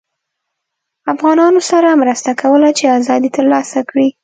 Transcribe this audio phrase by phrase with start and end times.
[1.13, 4.07] افغانانوسره مرسته کوله چې ازادي ترلاسه کړي